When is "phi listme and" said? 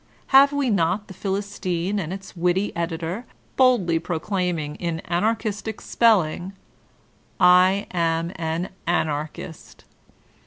1.13-2.11